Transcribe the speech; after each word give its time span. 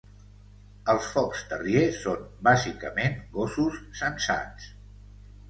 Els 0.93 1.09
Fox 1.15 1.43
terrier 1.51 1.83
són, 1.97 2.23
bàsicament, 2.49 3.15
gossos 3.37 3.79
sensats. 4.03 4.69